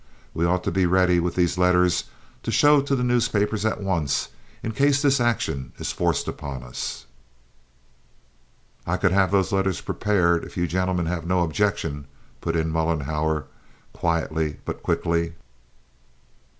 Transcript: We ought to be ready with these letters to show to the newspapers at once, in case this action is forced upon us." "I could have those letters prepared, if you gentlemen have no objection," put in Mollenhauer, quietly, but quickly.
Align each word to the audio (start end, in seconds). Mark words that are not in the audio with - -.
We 0.33 0.45
ought 0.45 0.63
to 0.63 0.71
be 0.71 0.87
ready 0.87 1.19
with 1.19 1.35
these 1.35 1.59
letters 1.59 2.05
to 2.41 2.49
show 2.51 2.81
to 2.81 2.95
the 2.95 3.03
newspapers 3.03 3.65
at 3.67 3.81
once, 3.83 4.29
in 4.63 4.71
case 4.71 4.99
this 4.99 5.19
action 5.19 5.73
is 5.77 5.91
forced 5.91 6.27
upon 6.27 6.63
us." 6.63 7.05
"I 8.87 8.97
could 8.97 9.11
have 9.11 9.29
those 9.31 9.51
letters 9.51 9.79
prepared, 9.79 10.43
if 10.43 10.57
you 10.57 10.65
gentlemen 10.65 11.05
have 11.05 11.27
no 11.27 11.41
objection," 11.43 12.07
put 12.41 12.55
in 12.55 12.71
Mollenhauer, 12.71 13.45
quietly, 13.93 14.57
but 14.65 14.81
quickly. 14.81 15.33